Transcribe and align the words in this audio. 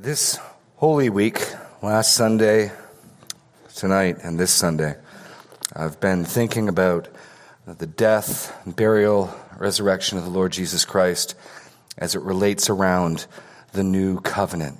This 0.00 0.38
Holy 0.76 1.10
Week, 1.10 1.42
last 1.82 2.14
Sunday, 2.14 2.70
tonight, 3.74 4.18
and 4.22 4.38
this 4.38 4.52
Sunday, 4.52 4.94
I've 5.74 5.98
been 5.98 6.24
thinking 6.24 6.68
about 6.68 7.08
the 7.66 7.88
death, 7.88 8.56
burial, 8.64 9.34
resurrection 9.58 10.16
of 10.16 10.22
the 10.22 10.30
Lord 10.30 10.52
Jesus 10.52 10.84
Christ 10.84 11.34
as 11.96 12.14
it 12.14 12.22
relates 12.22 12.70
around 12.70 13.26
the 13.72 13.82
new 13.82 14.20
covenant. 14.20 14.78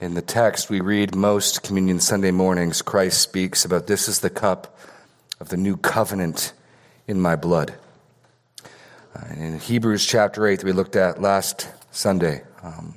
In 0.00 0.14
the 0.14 0.22
text 0.22 0.70
we 0.70 0.80
read 0.80 1.14
most 1.14 1.62
communion 1.62 2.00
Sunday 2.00 2.30
mornings, 2.30 2.80
Christ 2.80 3.20
speaks 3.20 3.66
about 3.66 3.88
this 3.88 4.08
is 4.08 4.20
the 4.20 4.30
cup 4.30 4.74
of 5.38 5.50
the 5.50 5.58
new 5.58 5.76
covenant 5.76 6.54
in 7.06 7.20
my 7.20 7.36
blood. 7.36 7.74
Uh, 9.14 9.34
in 9.36 9.58
Hebrews 9.58 10.06
chapter 10.06 10.46
8 10.46 10.60
that 10.60 10.64
we 10.64 10.72
looked 10.72 10.96
at 10.96 11.20
last 11.20 11.68
Sunday, 11.90 12.42
um, 12.62 12.94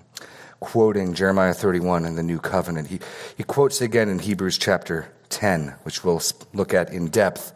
quoting 0.64 1.14
Jeremiah 1.14 1.54
31 1.54 2.06
and 2.06 2.18
the 2.18 2.24
new 2.24 2.40
covenant. 2.40 2.88
He, 2.88 3.00
he 3.36 3.44
quotes 3.44 3.82
again 3.82 4.08
in 4.08 4.18
Hebrews 4.18 4.58
chapter 4.58 5.12
10, 5.28 5.76
which 5.84 6.06
we'll 6.06 6.22
look 6.54 6.74
at 6.74 6.94
in 6.94 7.10
depth 7.10 7.52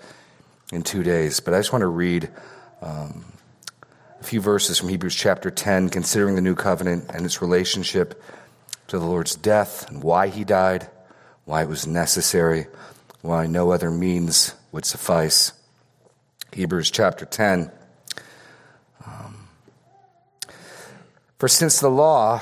in 0.74 0.84
two 0.84 1.04
days. 1.04 1.40
But 1.40 1.54
I 1.54 1.58
just 1.58 1.72
want 1.72 1.84
to 1.84 1.88
read 1.88 2.30
um, 2.82 3.24
a 4.20 4.24
few 4.26 4.42
verses 4.42 4.78
from 4.78 4.90
Hebrews 4.90 5.16
chapter 5.16 5.50
10, 5.50 5.88
considering 5.88 6.36
the 6.36 6.42
new 6.42 6.54
covenant 6.54 7.06
and 7.10 7.26
its 7.26 7.42
relationship 7.42 8.22
to 8.88 9.00
the 9.00 9.06
Lord's 9.06 9.36
death 9.36 9.90
and 9.90 10.04
why 10.04 10.28
he 10.28 10.44
died, 10.44 10.90
why 11.46 11.62
it 11.62 11.70
was 11.70 11.88
necessary, 11.88 12.68
why 13.22 13.48
no 13.48 13.72
other 13.72 13.90
means 13.90 14.54
would 14.74 14.84
suffice. 14.84 15.54
Hebrews 16.52 16.92
chapter 16.92 17.24
10. 17.24 17.72
Um, 19.06 19.48
For 21.40 21.48
since 21.48 21.80
the 21.80 21.90
law 21.90 22.42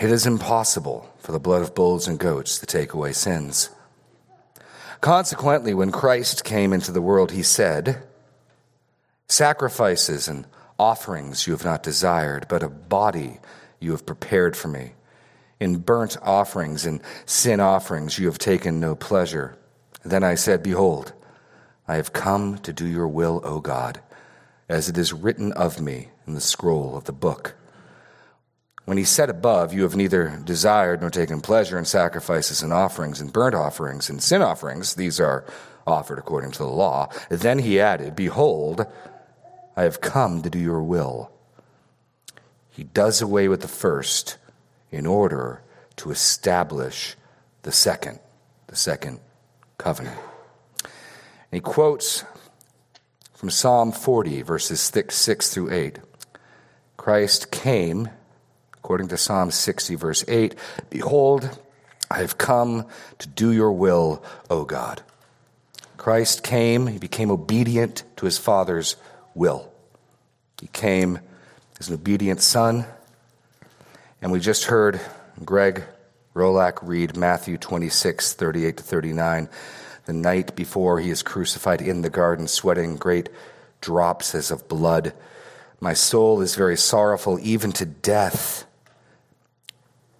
it 0.00 0.10
is 0.10 0.26
impossible 0.26 1.12
for 1.18 1.32
the 1.32 1.38
blood 1.38 1.62
of 1.62 1.74
bulls 1.74 2.08
and 2.08 2.18
goats 2.18 2.58
to 2.58 2.66
take 2.66 2.92
away 2.92 3.12
sins. 3.12 3.70
Consequently, 5.00 5.72
when 5.72 5.92
Christ 5.92 6.44
came 6.44 6.72
into 6.72 6.90
the 6.90 7.02
world, 7.02 7.30
he 7.30 7.42
said, 7.42 8.02
Sacrifices 9.28 10.28
and 10.28 10.46
offerings 10.78 11.46
you 11.46 11.52
have 11.52 11.64
not 11.64 11.82
desired, 11.82 12.46
but 12.48 12.62
a 12.62 12.68
body 12.68 13.38
you 13.78 13.92
have 13.92 14.06
prepared 14.06 14.56
for 14.56 14.68
me. 14.68 14.94
In 15.60 15.78
burnt 15.78 16.16
offerings 16.22 16.84
and 16.84 17.00
sin 17.24 17.60
offerings 17.60 18.18
you 18.18 18.26
have 18.26 18.38
taken 18.38 18.80
no 18.80 18.94
pleasure. 18.94 19.56
Then 20.04 20.24
I 20.24 20.34
said, 20.34 20.62
Behold, 20.62 21.12
I 21.86 21.96
have 21.96 22.12
come 22.12 22.58
to 22.58 22.72
do 22.72 22.86
your 22.86 23.08
will, 23.08 23.40
O 23.44 23.60
God, 23.60 24.00
as 24.68 24.88
it 24.88 24.98
is 24.98 25.12
written 25.12 25.52
of 25.52 25.80
me 25.80 26.08
in 26.26 26.34
the 26.34 26.40
scroll 26.40 26.96
of 26.96 27.04
the 27.04 27.12
book. 27.12 27.54
When 28.84 28.98
he 28.98 29.04
said 29.04 29.30
above, 29.30 29.72
You 29.72 29.82
have 29.82 29.96
neither 29.96 30.40
desired 30.44 31.00
nor 31.00 31.10
taken 31.10 31.40
pleasure 31.40 31.78
in 31.78 31.84
sacrifices 31.84 32.62
and 32.62 32.72
offerings 32.72 33.20
and 33.20 33.32
burnt 33.32 33.54
offerings 33.54 34.10
and 34.10 34.22
sin 34.22 34.42
offerings, 34.42 34.94
these 34.94 35.18
are 35.20 35.44
offered 35.86 36.18
according 36.18 36.50
to 36.52 36.58
the 36.58 36.68
law. 36.68 37.08
Then 37.30 37.60
he 37.60 37.80
added, 37.80 38.14
Behold, 38.14 38.86
I 39.76 39.82
have 39.82 40.00
come 40.00 40.42
to 40.42 40.50
do 40.50 40.58
your 40.58 40.82
will. 40.82 41.30
He 42.70 42.84
does 42.84 43.22
away 43.22 43.48
with 43.48 43.60
the 43.60 43.68
first 43.68 44.36
in 44.90 45.06
order 45.06 45.62
to 45.96 46.10
establish 46.10 47.16
the 47.62 47.72
second, 47.72 48.18
the 48.66 48.76
second 48.76 49.20
covenant. 49.78 50.18
And 50.82 50.90
he 51.52 51.60
quotes 51.60 52.24
from 53.32 53.50
Psalm 53.50 53.92
40, 53.92 54.42
verses 54.42 54.80
6 54.80 55.54
through 55.54 55.70
8. 55.70 55.98
Christ 56.96 57.50
came 57.50 58.08
According 58.84 59.08
to 59.08 59.16
Psalm 59.16 59.50
60, 59.50 59.94
verse 59.94 60.26
8 60.28 60.54
Behold, 60.90 61.58
I 62.10 62.18
have 62.18 62.36
come 62.36 62.84
to 63.18 63.26
do 63.26 63.50
your 63.50 63.72
will, 63.72 64.22
O 64.50 64.66
God. 64.66 65.00
Christ 65.96 66.42
came, 66.42 66.88
he 66.88 66.98
became 66.98 67.30
obedient 67.30 68.04
to 68.18 68.26
his 68.26 68.36
Father's 68.36 68.96
will. 69.34 69.72
He 70.60 70.66
came 70.66 71.18
as 71.80 71.88
an 71.88 71.94
obedient 71.94 72.42
son. 72.42 72.84
And 74.20 74.30
we 74.30 74.38
just 74.38 74.64
heard 74.64 75.00
Greg 75.42 75.84
Rolak 76.34 76.80
read 76.82 77.16
Matthew 77.16 77.56
26, 77.56 78.34
38 78.34 78.76
to 78.76 78.82
39, 78.82 79.48
the 80.04 80.12
night 80.12 80.54
before 80.54 81.00
he 81.00 81.08
is 81.08 81.22
crucified 81.22 81.80
in 81.80 82.02
the 82.02 82.10
garden, 82.10 82.46
sweating 82.46 82.96
great 82.96 83.30
drops 83.80 84.34
as 84.34 84.50
of 84.50 84.68
blood. 84.68 85.14
My 85.80 85.94
soul 85.94 86.42
is 86.42 86.54
very 86.54 86.76
sorrowful, 86.76 87.38
even 87.40 87.72
to 87.72 87.86
death. 87.86 88.66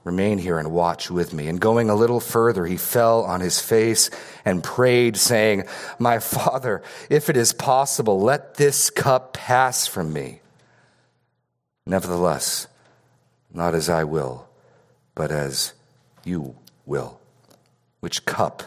Remain 0.05 0.37
here 0.37 0.59
and 0.59 0.71
watch 0.71 1.11
with 1.11 1.33
me. 1.33 1.49
And 1.49 1.59
going 1.59 1.89
a 1.89 1.95
little 1.95 2.21
further, 2.21 2.67
he 2.67 2.77
fell 2.77 3.25
on 3.25 3.41
his 3.41 3.59
face 3.59 4.11
and 4.45 4.63
prayed, 4.63 5.17
saying, 5.17 5.65
My 5.99 6.19
Father, 6.19 6.83
if 7.09 7.31
it 7.31 7.39
is 7.39 7.55
possible, 7.55 8.21
let 8.21 8.55
this 8.57 8.91
cup 8.91 9.33
pass 9.33 9.87
from 9.87 10.13
me. 10.13 10.41
Nevertheless, 11.87 12.67
not 13.53 13.75
as 13.75 13.89
I 13.89 14.05
will, 14.05 14.47
but 15.15 15.31
as 15.31 15.73
you 16.23 16.55
will. 16.85 17.19
Which 18.01 18.27
cup? 18.27 18.63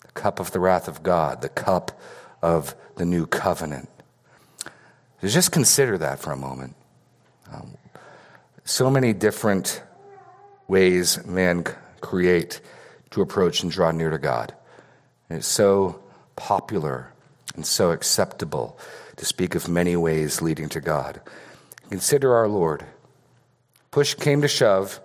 The 0.00 0.12
cup 0.12 0.40
of 0.40 0.52
the 0.52 0.60
wrath 0.60 0.88
of 0.88 1.02
God, 1.02 1.42
the 1.42 1.48
cup 1.50 2.00
of 2.40 2.74
the 2.96 3.04
new 3.04 3.26
covenant. 3.26 3.90
Just 5.22 5.52
consider 5.52 5.98
that 5.98 6.18
for 6.18 6.32
a 6.32 6.36
moment. 6.36 6.74
Um, 7.52 7.76
so 8.64 8.90
many 8.90 9.12
different 9.12 9.82
ways 10.70 11.26
man 11.26 11.64
create 12.00 12.60
to 13.10 13.20
approach 13.20 13.62
and 13.62 13.72
draw 13.72 13.90
near 13.90 14.10
to 14.10 14.18
God. 14.18 14.54
And 15.28 15.38
it's 15.38 15.46
so 15.46 16.00
popular 16.36 17.12
and 17.56 17.66
so 17.66 17.90
acceptable 17.90 18.78
to 19.16 19.26
speak 19.26 19.56
of 19.56 19.68
many 19.68 19.96
ways 19.96 20.40
leading 20.40 20.68
to 20.70 20.80
God. 20.80 21.20
Consider 21.90 22.34
our 22.34 22.48
Lord. 22.48 22.86
Push 23.90 24.14
came 24.14 24.40
to 24.42 24.48
shove, 24.48 25.00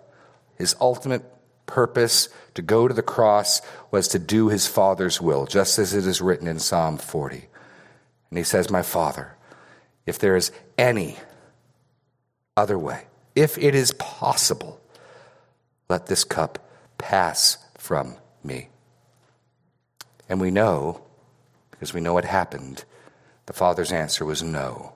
his 0.55 0.75
ultimate 0.79 1.23
purpose 1.65 2.29
to 2.53 2.61
go 2.61 2.87
to 2.87 2.93
the 2.93 3.01
cross 3.01 3.61
was 3.89 4.07
to 4.09 4.19
do 4.19 4.49
his 4.49 4.67
Father's 4.67 5.19
will, 5.19 5.47
just 5.47 5.79
as 5.79 5.95
it 5.95 6.05
is 6.05 6.21
written 6.21 6.47
in 6.47 6.59
Psalm 6.59 6.99
40. 6.99 7.47
And 8.29 8.37
he 8.37 8.43
says, 8.43 8.69
My 8.69 8.83
Father, 8.83 9.35
if 10.05 10.19
there 10.19 10.35
is 10.35 10.51
any 10.77 11.17
other 12.55 12.77
way, 12.77 13.05
if 13.33 13.57
it 13.57 13.73
is 13.73 13.91
possible, 13.93 14.79
let 15.89 16.07
this 16.07 16.23
cup 16.23 16.59
pass 16.97 17.57
from 17.77 18.15
me. 18.43 18.69
And 20.27 20.41
we 20.41 20.51
know, 20.51 21.01
because 21.71 21.93
we 21.93 22.01
know 22.01 22.13
what 22.13 22.25
happened, 22.25 22.83
the 23.45 23.53
Father's 23.53 23.91
answer 23.91 24.25
was 24.25 24.41
no. 24.41 24.93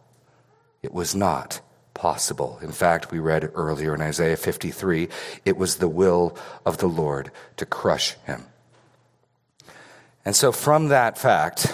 It 0.81 0.93
was 0.93 1.13
not 1.13 1.61
possible. 1.93 2.59
In 2.61 2.71
fact, 2.71 3.11
we 3.11 3.19
read 3.19 3.51
earlier 3.53 3.93
in 3.93 4.01
Isaiah 4.01 4.37
53 4.37 5.09
it 5.45 5.57
was 5.57 5.75
the 5.75 5.87
will 5.87 6.37
of 6.65 6.77
the 6.77 6.87
Lord 6.87 7.31
to 7.57 7.65
crush 7.65 8.13
him. 8.25 8.45
And 10.25 10.35
so, 10.35 10.51
from 10.51 10.87
that 10.87 11.17
fact, 11.17 11.73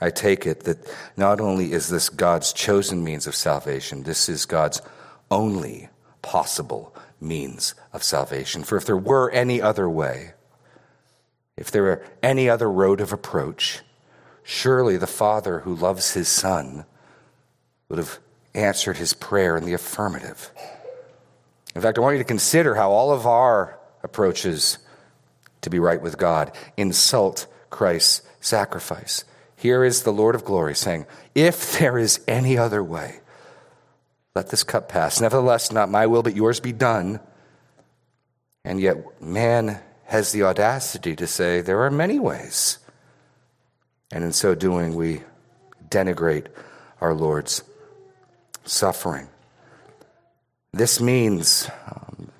I 0.00 0.10
take 0.10 0.46
it 0.46 0.64
that 0.64 0.78
not 1.16 1.40
only 1.40 1.72
is 1.72 1.88
this 1.88 2.08
God's 2.08 2.52
chosen 2.52 3.02
means 3.04 3.26
of 3.26 3.34
salvation, 3.34 4.02
this 4.02 4.28
is 4.28 4.46
God's 4.46 4.82
only 5.30 5.88
possible 6.20 6.94
means 7.22 7.74
of 7.92 8.02
salvation. 8.02 8.64
For 8.64 8.76
if 8.76 8.84
there 8.84 8.96
were 8.96 9.30
any 9.30 9.62
other 9.62 9.88
way, 9.88 10.32
if 11.56 11.70
there 11.70 11.82
were 11.82 12.04
any 12.22 12.48
other 12.48 12.70
road 12.70 13.00
of 13.00 13.12
approach, 13.12 13.80
surely 14.42 14.96
the 14.96 15.06
Father 15.06 15.60
who 15.60 15.74
loves 15.74 16.14
his 16.14 16.28
Son 16.28 16.84
would 17.88 17.98
have 17.98 18.18
answered 18.54 18.96
his 18.96 19.14
prayer 19.14 19.56
in 19.56 19.64
the 19.64 19.72
affirmative. 19.72 20.50
In 21.74 21.80
fact, 21.80 21.96
I 21.96 22.00
want 22.00 22.14
you 22.14 22.22
to 22.22 22.28
consider 22.28 22.74
how 22.74 22.90
all 22.90 23.12
of 23.12 23.26
our 23.26 23.78
approaches 24.02 24.78
to 25.62 25.70
be 25.70 25.78
right 25.78 26.02
with 26.02 26.18
God 26.18 26.52
insult 26.76 27.46
Christ's 27.70 28.22
sacrifice. 28.40 29.24
Here 29.56 29.84
is 29.84 30.02
the 30.02 30.12
Lord 30.12 30.34
of 30.34 30.44
glory 30.44 30.74
saying, 30.74 31.06
If 31.34 31.78
there 31.78 31.96
is 31.96 32.20
any 32.26 32.58
other 32.58 32.82
way, 32.82 33.20
let 34.34 34.48
this 34.50 34.64
cup 34.64 34.88
pass. 34.88 35.20
Nevertheless, 35.20 35.72
not 35.72 35.90
my 35.90 36.06
will, 36.06 36.22
but 36.22 36.36
yours 36.36 36.60
be 36.60 36.72
done. 36.72 37.20
And 38.64 38.80
yet, 38.80 39.20
man 39.20 39.80
has 40.04 40.32
the 40.32 40.44
audacity 40.44 41.16
to 41.16 41.26
say 41.26 41.60
there 41.60 41.82
are 41.82 41.90
many 41.90 42.18
ways. 42.18 42.78
And 44.10 44.24
in 44.24 44.32
so 44.32 44.54
doing, 44.54 44.94
we 44.94 45.22
denigrate 45.88 46.46
our 47.00 47.14
Lord's 47.14 47.62
suffering. 48.64 49.28
This 50.72 51.00
means, 51.00 51.68
um, 51.86 52.30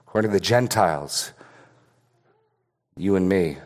according 0.00 0.30
to 0.30 0.36
the 0.36 0.40
Gentiles, 0.40 1.32
you 2.96 3.16
and 3.16 3.28
me, 3.28 3.56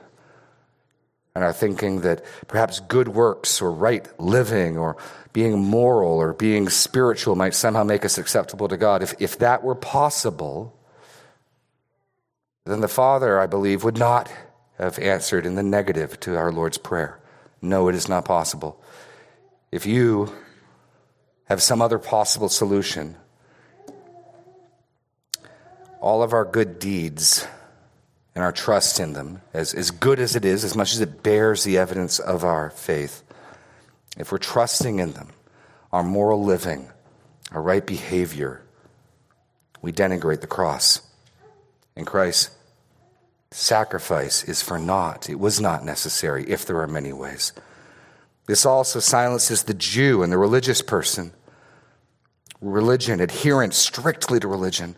and 1.36 1.44
are 1.44 1.52
thinking 1.52 2.00
that 2.00 2.24
perhaps 2.48 2.80
good 2.80 3.08
works 3.08 3.60
or 3.60 3.70
right 3.70 4.08
living 4.18 4.78
or 4.78 4.96
being 5.34 5.58
moral 5.58 6.14
or 6.14 6.32
being 6.32 6.70
spiritual 6.70 7.36
might 7.36 7.52
somehow 7.52 7.84
make 7.84 8.06
us 8.06 8.16
acceptable 8.16 8.68
to 8.68 8.78
God. 8.78 9.02
If, 9.02 9.12
if 9.20 9.36
that 9.40 9.62
were 9.62 9.74
possible, 9.74 10.74
then 12.64 12.80
the 12.80 12.88
Father, 12.88 13.38
I 13.38 13.46
believe, 13.46 13.84
would 13.84 13.98
not 13.98 14.32
have 14.78 14.98
answered 14.98 15.44
in 15.44 15.56
the 15.56 15.62
negative 15.62 16.18
to 16.20 16.38
our 16.38 16.50
Lord's 16.50 16.78
Prayer. 16.78 17.20
No, 17.60 17.88
it 17.88 17.94
is 17.94 18.08
not 18.08 18.24
possible. 18.24 18.82
If 19.70 19.84
you 19.84 20.32
have 21.50 21.62
some 21.62 21.82
other 21.82 21.98
possible 21.98 22.48
solution, 22.48 23.14
all 26.00 26.22
of 26.22 26.32
our 26.32 26.46
good 26.46 26.78
deeds 26.78 27.46
and 28.36 28.44
our 28.44 28.52
trust 28.52 29.00
in 29.00 29.14
them, 29.14 29.40
as, 29.54 29.72
as 29.72 29.90
good 29.90 30.20
as 30.20 30.36
it 30.36 30.44
is, 30.44 30.62
as 30.62 30.76
much 30.76 30.92
as 30.92 31.00
it 31.00 31.22
bears 31.22 31.64
the 31.64 31.78
evidence 31.78 32.18
of 32.18 32.44
our 32.44 32.68
faith, 32.68 33.22
if 34.18 34.30
we're 34.30 34.36
trusting 34.36 34.98
in 34.98 35.12
them, 35.12 35.30
our 35.90 36.02
moral 36.02 36.44
living, 36.44 36.90
our 37.50 37.62
right 37.62 37.86
behavior, 37.86 38.60
we 39.80 39.90
denigrate 39.90 40.42
the 40.42 40.46
cross. 40.46 41.00
And 41.96 42.06
Christ's 42.06 42.54
sacrifice 43.52 44.44
is 44.44 44.60
for 44.60 44.78
naught. 44.78 45.30
It 45.30 45.40
was 45.40 45.58
not 45.58 45.82
necessary 45.82 46.44
if 46.46 46.66
there 46.66 46.82
are 46.82 46.86
many 46.86 47.14
ways. 47.14 47.54
This 48.44 48.66
also 48.66 49.00
silences 49.00 49.62
the 49.62 49.72
Jew 49.72 50.22
and 50.22 50.30
the 50.30 50.36
religious 50.36 50.82
person. 50.82 51.32
Religion, 52.60 53.18
adherence 53.18 53.78
strictly 53.78 54.38
to 54.40 54.46
religion 54.46 54.94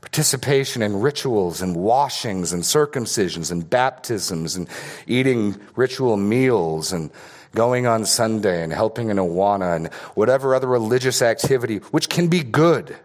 participation 0.00 0.82
in 0.82 1.00
rituals 1.00 1.60
and 1.60 1.76
washings 1.76 2.52
and 2.52 2.62
circumcisions 2.62 3.52
and 3.52 3.68
baptisms 3.68 4.56
and 4.56 4.68
eating 5.06 5.60
ritual 5.76 6.16
meals 6.16 6.92
and 6.92 7.10
going 7.54 7.86
on 7.86 8.06
Sunday 8.06 8.62
and 8.62 8.72
helping 8.72 9.10
in 9.10 9.18
Awana 9.18 9.76
and 9.76 9.92
whatever 10.14 10.54
other 10.54 10.68
religious 10.68 11.20
activity, 11.20 11.78
which 11.90 12.08
can 12.08 12.28
be 12.28 12.42
good. 12.42 12.96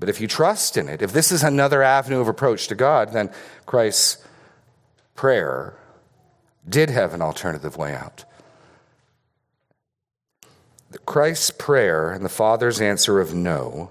But 0.00 0.08
if 0.08 0.20
you 0.20 0.26
trust 0.26 0.76
in 0.76 0.88
it, 0.88 1.00
if 1.00 1.12
this 1.12 1.30
is 1.30 1.44
another 1.44 1.82
avenue 1.82 2.20
of 2.20 2.26
approach 2.26 2.66
to 2.68 2.74
God, 2.74 3.12
then 3.12 3.30
Christ's 3.66 4.24
prayer 5.14 5.76
did 6.68 6.90
have 6.90 7.14
an 7.14 7.22
alternative 7.22 7.76
way 7.76 7.94
out. 7.94 8.24
Christ's 11.06 11.50
prayer 11.50 12.10
and 12.10 12.24
the 12.24 12.28
Father's 12.28 12.80
answer 12.80 13.20
of 13.20 13.32
no 13.32 13.90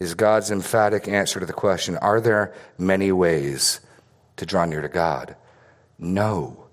is 0.00 0.14
God's 0.14 0.50
emphatic 0.50 1.06
answer 1.06 1.38
to 1.38 1.46
the 1.46 1.52
question 1.52 1.96
Are 1.98 2.20
there 2.20 2.52
many 2.78 3.12
ways 3.12 3.80
to 4.36 4.46
draw 4.46 4.64
near 4.64 4.80
to 4.80 4.88
God? 4.88 5.36
No. 5.98 6.64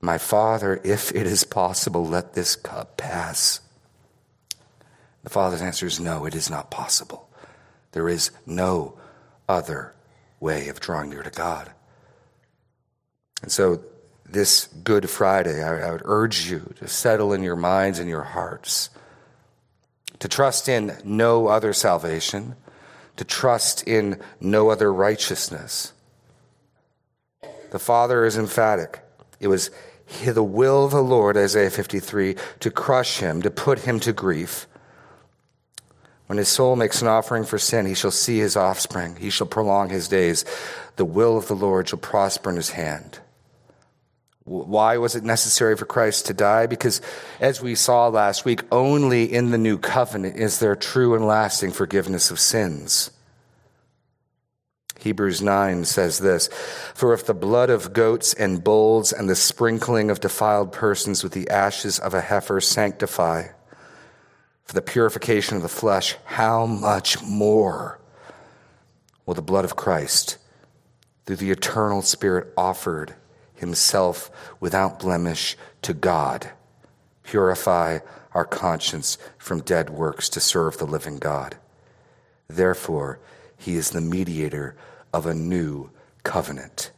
My 0.00 0.18
Father, 0.18 0.80
if 0.84 1.10
it 1.14 1.26
is 1.26 1.44
possible, 1.44 2.06
let 2.06 2.34
this 2.34 2.54
cup 2.54 2.98
pass. 2.98 3.60
The 5.22 5.30
Father's 5.30 5.62
answer 5.62 5.86
is 5.86 5.98
no, 5.98 6.26
it 6.26 6.34
is 6.34 6.50
not 6.50 6.70
possible. 6.70 7.30
There 7.92 8.10
is 8.10 8.30
no 8.44 8.98
other 9.48 9.94
way 10.40 10.68
of 10.68 10.78
drawing 10.78 11.08
near 11.08 11.22
to 11.22 11.30
God. 11.30 11.72
And 13.40 13.50
so, 13.50 13.80
this 14.26 14.66
Good 14.66 15.08
Friday, 15.08 15.62
I, 15.62 15.88
I 15.88 15.92
would 15.92 16.02
urge 16.04 16.50
you 16.50 16.74
to 16.80 16.88
settle 16.88 17.32
in 17.32 17.42
your 17.42 17.56
minds 17.56 17.98
and 17.98 18.08
your 18.08 18.22
hearts 18.22 18.90
to 20.18 20.28
trust 20.28 20.68
in 20.68 20.96
no 21.04 21.48
other 21.48 21.72
salvation, 21.72 22.56
to 23.16 23.24
trust 23.24 23.86
in 23.86 24.20
no 24.40 24.70
other 24.70 24.92
righteousness. 24.92 25.92
The 27.70 27.78
Father 27.78 28.24
is 28.24 28.36
emphatic. 28.36 29.00
It 29.40 29.48
was 29.48 29.70
the 30.24 30.42
will 30.42 30.84
of 30.84 30.92
the 30.92 31.02
Lord, 31.02 31.36
Isaiah 31.36 31.70
53, 31.70 32.36
to 32.60 32.70
crush 32.70 33.18
him, 33.18 33.42
to 33.42 33.50
put 33.50 33.80
him 33.80 34.00
to 34.00 34.12
grief. 34.12 34.66
When 36.26 36.38
his 36.38 36.48
soul 36.48 36.76
makes 36.76 37.02
an 37.02 37.08
offering 37.08 37.44
for 37.44 37.58
sin, 37.58 37.86
he 37.86 37.94
shall 37.94 38.10
see 38.10 38.38
his 38.38 38.56
offspring. 38.56 39.16
He 39.16 39.30
shall 39.30 39.46
prolong 39.46 39.90
his 39.90 40.08
days. 40.08 40.44
The 40.96 41.04
will 41.04 41.36
of 41.36 41.48
the 41.48 41.56
Lord 41.56 41.88
shall 41.88 41.98
prosper 41.98 42.50
in 42.50 42.56
his 42.56 42.70
hand. 42.70 43.18
Why 44.44 44.98
was 44.98 45.16
it 45.16 45.24
necessary 45.24 45.74
for 45.74 45.86
Christ 45.86 46.26
to 46.26 46.34
die? 46.34 46.66
Because, 46.66 47.00
as 47.40 47.62
we 47.62 47.74
saw 47.74 48.08
last 48.08 48.44
week, 48.44 48.62
only 48.70 49.32
in 49.32 49.50
the 49.50 49.58
new 49.58 49.78
covenant 49.78 50.36
is 50.36 50.58
there 50.58 50.76
true 50.76 51.14
and 51.14 51.26
lasting 51.26 51.72
forgiveness 51.72 52.30
of 52.30 52.38
sins. 52.38 53.10
Hebrews 55.00 55.40
9 55.40 55.84
says 55.86 56.18
this 56.18 56.48
For 56.94 57.14
if 57.14 57.24
the 57.24 57.34
blood 57.34 57.70
of 57.70 57.94
goats 57.94 58.34
and 58.34 58.62
bulls 58.62 59.12
and 59.12 59.30
the 59.30 59.36
sprinkling 59.36 60.10
of 60.10 60.20
defiled 60.20 60.72
persons 60.72 61.22
with 61.22 61.32
the 61.32 61.48
ashes 61.48 61.98
of 61.98 62.12
a 62.12 62.20
heifer 62.20 62.60
sanctify 62.60 63.48
for 64.64 64.72
the 64.72 64.82
purification 64.82 65.56
of 65.56 65.62
the 65.62 65.68
flesh, 65.68 66.16
how 66.24 66.66
much 66.66 67.22
more 67.22 67.98
will 69.24 69.34
the 69.34 69.42
blood 69.42 69.64
of 69.64 69.76
Christ, 69.76 70.36
through 71.24 71.36
the 71.36 71.50
eternal 71.50 72.02
Spirit 72.02 72.52
offered, 72.56 73.14
himself 73.54 74.30
without 74.60 75.00
blemish 75.00 75.56
to 75.82 75.94
God. 75.94 76.50
Purify 77.22 78.00
our 78.32 78.44
conscience 78.44 79.16
from 79.38 79.60
dead 79.60 79.90
works 79.90 80.28
to 80.30 80.40
serve 80.40 80.78
the 80.78 80.86
living 80.86 81.18
God. 81.18 81.56
Therefore, 82.48 83.20
he 83.56 83.76
is 83.76 83.90
the 83.90 84.00
mediator 84.00 84.76
of 85.12 85.26
a 85.26 85.34
new 85.34 85.90
covenant. 86.24 86.90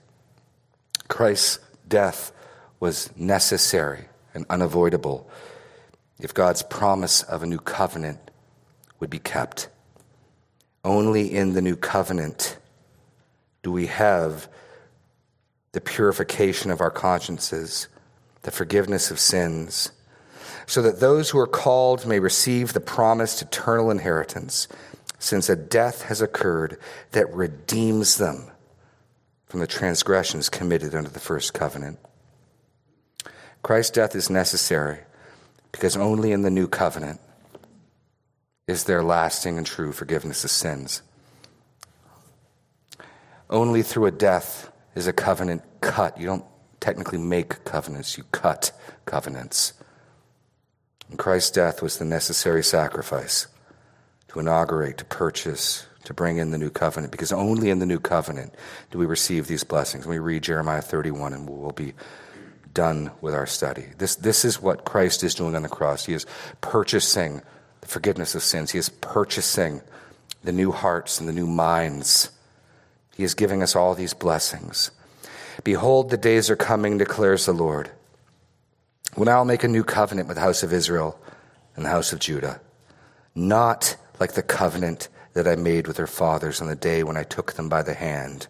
Christ's 1.08 1.60
death 1.86 2.32
was 2.80 3.10
necessary 3.16 4.06
and 4.34 4.46
unavoidable 4.50 5.30
if 6.18 6.34
God's 6.34 6.62
promise 6.62 7.22
of 7.22 7.42
a 7.42 7.46
new 7.46 7.58
covenant 7.58 8.18
would 8.98 9.10
be 9.10 9.18
kept. 9.18 9.68
Only 10.84 11.34
in 11.34 11.52
the 11.52 11.62
new 11.62 11.76
covenant 11.76 12.58
do 13.62 13.70
we 13.70 13.86
have 13.86 14.48
the 15.76 15.80
purification 15.82 16.70
of 16.70 16.80
our 16.80 16.90
consciences, 16.90 17.86
the 18.44 18.50
forgiveness 18.50 19.10
of 19.10 19.20
sins, 19.20 19.92
so 20.64 20.80
that 20.80 21.00
those 21.00 21.28
who 21.28 21.38
are 21.38 21.46
called 21.46 22.06
may 22.06 22.18
receive 22.18 22.72
the 22.72 22.80
promised 22.80 23.42
eternal 23.42 23.90
inheritance, 23.90 24.68
since 25.18 25.50
a 25.50 25.54
death 25.54 26.04
has 26.04 26.22
occurred 26.22 26.78
that 27.10 27.30
redeems 27.34 28.16
them 28.16 28.50
from 29.44 29.60
the 29.60 29.66
transgressions 29.66 30.48
committed 30.48 30.94
under 30.94 31.10
the 31.10 31.20
first 31.20 31.52
covenant. 31.52 31.98
Christ's 33.62 33.90
death 33.90 34.16
is 34.16 34.30
necessary 34.30 35.00
because 35.72 35.94
only 35.94 36.32
in 36.32 36.40
the 36.40 36.48
new 36.48 36.68
covenant 36.68 37.20
is 38.66 38.84
there 38.84 39.02
lasting 39.02 39.58
and 39.58 39.66
true 39.66 39.92
forgiveness 39.92 40.42
of 40.42 40.50
sins. 40.50 41.02
Only 43.50 43.82
through 43.82 44.06
a 44.06 44.10
death 44.10 44.72
is 44.96 45.06
a 45.06 45.12
covenant 45.12 45.62
cut. 45.80 46.18
You 46.18 46.26
don't 46.26 46.44
technically 46.80 47.18
make 47.18 47.64
covenants, 47.64 48.18
you 48.18 48.24
cut 48.32 48.72
covenants. 49.04 49.74
And 51.08 51.18
Christ's 51.18 51.52
death 51.52 51.82
was 51.82 51.98
the 51.98 52.04
necessary 52.04 52.64
sacrifice 52.64 53.46
to 54.28 54.40
inaugurate, 54.40 54.98
to 54.98 55.04
purchase, 55.04 55.86
to 56.04 56.14
bring 56.14 56.38
in 56.38 56.50
the 56.50 56.58
new 56.58 56.70
covenant, 56.70 57.12
because 57.12 57.32
only 57.32 57.70
in 57.70 57.78
the 57.78 57.86
new 57.86 58.00
covenant 58.00 58.54
do 58.90 58.98
we 58.98 59.06
receive 59.06 59.46
these 59.46 59.62
blessings. 59.62 60.04
And 60.04 60.12
we 60.12 60.18
read 60.18 60.42
Jeremiah 60.42 60.82
31 60.82 61.32
and 61.34 61.48
we'll 61.48 61.70
be 61.72 61.92
done 62.72 63.10
with 63.20 63.34
our 63.34 63.46
study. 63.46 63.86
This, 63.98 64.16
this 64.16 64.44
is 64.44 64.60
what 64.60 64.84
Christ 64.84 65.22
is 65.22 65.34
doing 65.34 65.54
on 65.54 65.62
the 65.62 65.68
cross. 65.68 66.06
He 66.06 66.14
is 66.14 66.26
purchasing 66.60 67.42
the 67.80 67.88
forgiveness 67.88 68.34
of 68.34 68.42
sins, 68.42 68.70
He 68.70 68.78
is 68.78 68.88
purchasing 68.88 69.82
the 70.42 70.52
new 70.52 70.72
hearts 70.72 71.20
and 71.20 71.28
the 71.28 71.32
new 71.32 71.46
minds 71.46 72.30
he 73.16 73.24
is 73.24 73.34
giving 73.34 73.62
us 73.62 73.74
all 73.74 73.94
these 73.94 74.12
blessings. 74.12 74.90
Behold, 75.64 76.10
the 76.10 76.18
days 76.18 76.50
are 76.50 76.56
coming, 76.56 76.98
declares 76.98 77.46
the 77.46 77.52
Lord, 77.52 77.90
when 79.14 79.26
I 79.26 79.38
will 79.38 79.46
make 79.46 79.64
a 79.64 79.68
new 79.68 79.84
covenant 79.84 80.28
with 80.28 80.36
the 80.36 80.42
house 80.42 80.62
of 80.62 80.72
Israel 80.72 81.18
and 81.74 81.84
the 81.86 81.90
house 81.90 82.12
of 82.12 82.18
Judah, 82.18 82.60
not 83.34 83.96
like 84.20 84.32
the 84.32 84.42
covenant 84.42 85.08
that 85.32 85.48
I 85.48 85.56
made 85.56 85.86
with 85.86 85.96
their 85.96 86.06
fathers 86.06 86.60
on 86.60 86.68
the 86.68 86.76
day 86.76 87.02
when 87.02 87.16
I 87.16 87.22
took 87.22 87.54
them 87.54 87.70
by 87.70 87.82
the 87.82 87.94
hand 87.94 88.48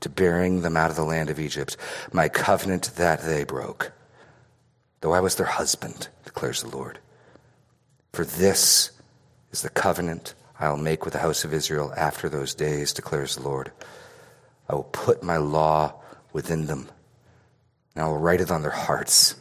to 0.00 0.10
bearing 0.10 0.60
them 0.60 0.76
out 0.76 0.90
of 0.90 0.96
the 0.96 1.04
land 1.04 1.30
of 1.30 1.40
Egypt, 1.40 1.78
my 2.12 2.28
covenant 2.28 2.90
that 2.96 3.22
they 3.22 3.42
broke, 3.42 3.92
though 5.00 5.12
I 5.12 5.20
was 5.20 5.36
their 5.36 5.46
husband, 5.46 6.08
declares 6.24 6.62
the 6.62 6.76
Lord. 6.76 6.98
For 8.12 8.26
this 8.26 8.90
is 9.50 9.62
the 9.62 9.70
covenant 9.70 10.34
I'll 10.58 10.76
make 10.76 11.04
with 11.04 11.14
the 11.14 11.20
house 11.20 11.44
of 11.44 11.52
Israel 11.52 11.92
after 11.96 12.28
those 12.28 12.54
days, 12.54 12.92
declares 12.92 13.36
the 13.36 13.42
Lord. 13.42 13.72
I 14.68 14.74
will 14.74 14.84
put 14.84 15.22
my 15.22 15.36
law 15.36 15.94
within 16.32 16.66
them, 16.66 16.88
and 17.94 18.04
I 18.04 18.08
will 18.08 18.18
write 18.18 18.40
it 18.40 18.50
on 18.50 18.62
their 18.62 18.70
hearts, 18.70 19.34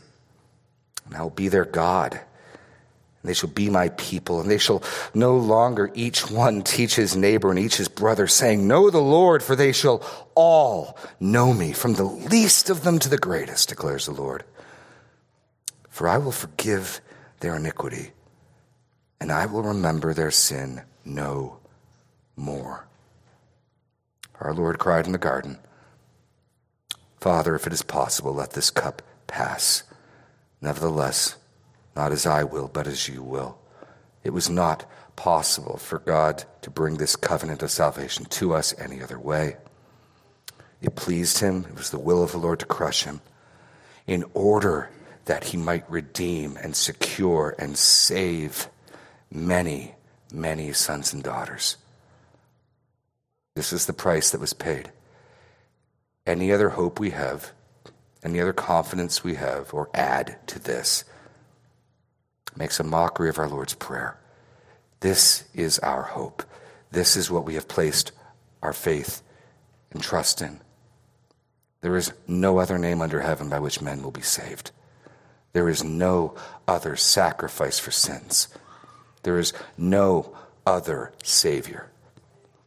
and 1.06 1.16
I 1.16 1.22
will 1.22 1.30
be 1.30 1.48
their 1.50 1.66
God. 1.66 2.14
And 2.14 3.30
they 3.30 3.34
shall 3.34 3.50
be 3.50 3.70
my 3.70 3.90
people, 3.90 4.42
and 4.42 4.50
they 4.50 4.58
shall 4.58 4.84
no 5.14 5.38
longer 5.38 5.92
each 5.94 6.30
one 6.30 6.62
teach 6.62 6.96
his 6.96 7.16
neighbor 7.16 7.52
and 7.52 7.60
each 7.60 7.78
his 7.78 7.88
brother, 7.88 8.28
saying, 8.28 8.68
Know 8.68 8.90
the 8.90 9.00
Lord, 9.00 9.44
for 9.44 9.56
they 9.56 9.72
shall 9.72 10.04
all 10.36 10.98
know 11.20 11.54
me, 11.54 11.74
from 11.74 11.94
the 11.94 12.04
least 12.04 12.70
of 12.70 12.84
them 12.84 13.00
to 13.00 13.08
the 13.08 13.18
greatest, 13.18 13.70
declares 13.70 14.08
the 14.08 14.12
Lord. 14.12 14.44
For 15.90 16.08
I 16.08 16.18
will 16.18 16.32
forgive 16.32 17.00
their 17.40 17.56
iniquity, 17.56 18.12
and 19.22 19.32
I 19.32 19.46
will 19.46 19.64
remember 19.64 20.14
their 20.14 20.32
sin 20.32 20.82
no 21.06 21.60
more. 22.36 22.88
Our 24.40 24.54
Lord 24.54 24.80
cried 24.80 25.06
in 25.06 25.12
the 25.12 25.18
garden, 25.18 25.60
Father, 27.20 27.56
if 27.56 27.66
it 27.66 27.74
is 27.74 27.84
possible, 27.84 28.34
let 28.34 28.52
this 28.52 28.70
cup 28.70 29.02
pass. 29.28 29.84
Nevertheless, 30.62 31.38
not 31.96 32.12
as 32.12 32.26
I 32.26 32.44
will, 32.44 32.68
but 32.68 32.88
as 32.88 33.08
you 33.08 33.24
will. 33.24 33.58
It 34.24 34.32
was 34.32 34.50
not 34.50 34.90
possible 35.16 35.78
for 35.78 36.00
God 36.00 36.44
to 36.62 36.70
bring 36.70 36.98
this 36.98 37.16
covenant 37.16 37.64
of 37.64 37.72
salvation 37.72 38.26
to 38.26 38.54
us 38.54 38.74
any 38.78 39.02
other 39.02 39.20
way. 39.20 39.58
It 40.82 40.96
pleased 40.96 41.40
him, 41.40 41.66
it 41.70 41.78
was 41.78 41.92
the 41.92 42.00
will 42.00 42.24
of 42.24 42.32
the 42.32 42.38
Lord 42.38 42.60
to 42.60 42.66
crush 42.66 43.04
him, 43.04 43.22
in 44.06 44.26
order 44.34 44.90
that 45.26 45.46
he 45.46 45.58
might 45.58 45.90
redeem 45.90 46.58
and 46.58 46.76
secure 46.76 47.56
and 47.58 47.78
save 47.78 48.68
many, 49.32 49.96
many 50.34 50.74
sons 50.74 51.14
and 51.14 51.24
daughters. 51.24 51.78
This 53.56 53.72
is 53.72 53.86
the 53.86 53.94
price 53.94 54.32
that 54.32 54.42
was 54.42 54.54
paid. 54.54 54.92
Any 56.26 56.52
other 56.52 56.70
hope 56.70 57.00
we 57.00 57.12
have, 57.12 57.52
any 58.24 58.40
other 58.40 58.54
confidence 58.54 59.24
we 59.24 59.36
have, 59.36 59.74
or 59.74 59.90
add 59.94 60.38
to 60.48 60.60
this 60.60 61.04
makes 62.56 62.80
a 62.80 62.84
mockery 62.84 63.30
of 63.30 63.38
our 63.38 63.50
Lord's 63.50 63.74
Prayer. 63.74 64.18
This 65.02 65.44
is 65.54 65.80
our 65.80 66.04
hope. 66.04 66.44
This 66.92 67.16
is 67.16 67.30
what 67.30 67.46
we 67.46 67.56
have 67.56 67.68
placed 67.68 68.12
our 68.62 68.74
faith 68.74 69.22
and 69.92 70.02
trust 70.02 70.42
in. 70.42 70.60
There 71.82 71.98
is 71.98 72.14
no 72.28 72.60
other 72.60 72.78
name 72.78 73.02
under 73.02 73.20
heaven 73.20 73.50
by 73.50 73.60
which 73.60 73.82
men 73.82 74.02
will 74.02 74.12
be 74.12 74.22
saved. 74.22 74.72
There 75.52 75.68
is 75.68 75.84
no 75.84 76.36
other 76.68 76.96
sacrifice 76.96 77.78
for 77.78 77.92
sins. 77.92 78.48
There 79.24 79.40
is 79.40 79.54
no 79.78 80.36
other 80.66 81.12
Savior. 81.24 81.90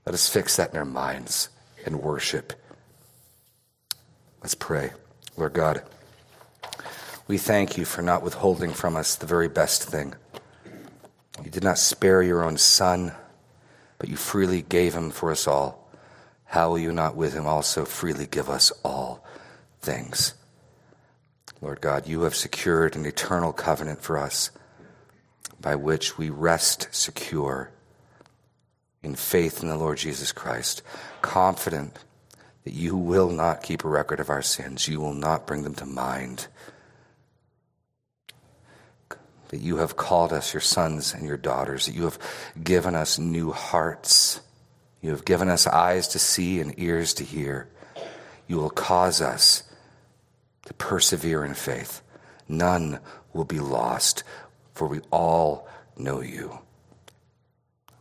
Let 0.04 0.14
us 0.14 0.28
fix 0.28 0.56
that 0.56 0.72
in 0.72 0.78
our 0.78 0.84
minds 0.84 1.48
and 1.84 2.02
worship. 2.02 2.52
Let's 4.42 4.54
pray. 4.54 4.92
Lord 5.36 5.52
God, 5.52 5.82
we 7.28 7.38
thank 7.38 7.76
you 7.76 7.84
for 7.84 8.02
not 8.02 8.22
withholding 8.22 8.72
from 8.72 8.96
us 8.96 9.16
the 9.16 9.26
very 9.26 9.48
best 9.48 9.82
thing. 9.82 10.14
You 11.44 11.50
did 11.50 11.64
not 11.64 11.78
spare 11.78 12.22
your 12.22 12.42
own 12.42 12.56
Son, 12.56 13.12
but 13.98 14.08
you 14.08 14.16
freely 14.16 14.62
gave 14.62 14.94
him 14.94 15.10
for 15.10 15.30
us 15.30 15.46
all. 15.46 15.90
How 16.44 16.70
will 16.70 16.78
you 16.78 16.92
not 16.92 17.16
with 17.16 17.34
him 17.34 17.46
also 17.46 17.84
freely 17.84 18.26
give 18.26 18.48
us 18.48 18.72
all 18.84 19.25
things? 19.80 20.34
Lord 21.60 21.80
God, 21.80 22.06
you 22.06 22.22
have 22.22 22.34
secured 22.34 22.96
an 22.96 23.04
eternal 23.04 23.52
covenant 23.52 24.00
for 24.00 24.16
us 24.16 24.50
by 25.66 25.75
which 25.75 26.16
we 26.16 26.30
rest 26.30 26.87
secure 26.92 27.73
in 29.02 29.16
faith 29.16 29.64
in 29.64 29.68
the 29.68 29.76
Lord 29.76 29.99
Jesus 29.99 30.30
Christ, 30.30 30.80
confident 31.23 31.99
that 32.62 32.73
you 32.73 32.96
will 32.96 33.30
not 33.30 33.64
keep 33.64 33.82
a 33.82 33.88
record 33.88 34.20
of 34.20 34.30
our 34.30 34.42
sins, 34.42 34.87
you 34.87 35.00
will 35.00 35.12
not 35.12 35.44
bring 35.44 35.64
them 35.64 35.75
to 35.75 35.85
mind 35.85 36.46
that 39.49 39.58
you 39.58 39.78
have 39.78 39.96
called 39.96 40.32
us 40.32 40.54
your 40.54 40.61
sons 40.61 41.12
and 41.12 41.26
your 41.26 41.37
daughters, 41.37 41.87
that 41.87 41.96
you 41.96 42.04
have 42.04 42.18
given 42.62 42.94
us 42.94 43.18
new 43.18 43.50
hearts. 43.50 44.40
You 45.02 45.11
have 45.11 45.25
given 45.25 45.49
us 45.49 45.66
eyes 45.66 46.06
to 46.08 46.20
see 46.20 46.61
and 46.61 46.78
ears 46.78 47.12
to 47.14 47.25
hear. 47.25 47.68
You 48.46 48.58
will 48.58 48.70
cause 48.70 49.20
us 49.20 49.64
to 50.66 50.75
persevere 50.75 51.44
in 51.44 51.54
faith. 51.54 52.02
None 52.49 53.00
will 53.32 53.44
be 53.44 53.58
lost, 53.58 54.23
for 54.76 54.87
we 54.87 55.00
all 55.11 55.66
know 55.97 56.21
you. 56.21 56.59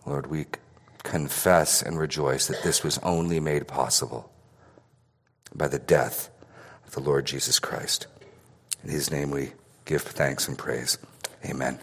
Lord, 0.06 0.28
we 0.28 0.46
confess 1.04 1.82
and 1.82 1.98
rejoice 1.98 2.48
that 2.48 2.64
this 2.64 2.84
was 2.84 2.98
only 3.00 3.40
made 3.40 3.68
possible 3.68 4.30
by 5.56 5.70
the 5.70 5.80
death 5.80 6.30
of 6.86 6.92
the 6.92 7.00
Lord 7.00 7.26
Jesus 7.26 7.60
Christ. 7.60 8.08
In 8.84 8.90
his 8.90 9.10
name 9.10 9.32
we 9.32 9.54
give 9.86 10.02
thanks 10.02 10.50
and 10.50 10.58
praise. 10.58 10.98
Amen. 11.46 11.80